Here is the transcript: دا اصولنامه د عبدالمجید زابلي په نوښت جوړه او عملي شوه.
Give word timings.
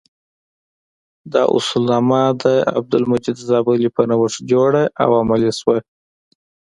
دا 1.33 1.43
اصولنامه 1.57 2.23
د 2.43 2.45
عبدالمجید 2.79 3.37
زابلي 3.49 3.89
په 3.95 4.01
نوښت 4.09 4.39
جوړه 4.51 4.83
او 5.03 5.09
عملي 5.21 5.51
شوه. 5.59 5.77